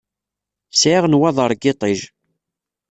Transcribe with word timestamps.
Sɛiɣ 0.79 1.03
nnwaḍeṛ 1.07 1.51
n 1.53 1.59
yiṭij. 1.63 1.99